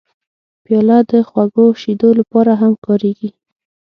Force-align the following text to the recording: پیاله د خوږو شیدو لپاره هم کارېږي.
پیاله 0.63 0.97
د 1.11 1.11
خوږو 1.29 1.65
شیدو 1.81 2.09
لپاره 2.19 2.51
هم 2.61 2.73
کارېږي. 2.85 3.29